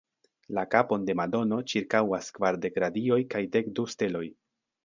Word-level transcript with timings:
La 0.57 0.63
kapon 0.75 1.03
de 1.09 1.15
Madono 1.19 1.59
ĉirkaŭas 1.73 2.31
kvardek 2.39 2.83
radioj 2.87 3.23
kaj 3.35 3.47
dek 3.57 3.73
du 3.81 3.87
steloj. 3.97 4.27